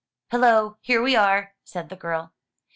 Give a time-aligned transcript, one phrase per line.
[0.31, 0.77] "Hello!
[0.81, 2.33] here we are!" said the girl.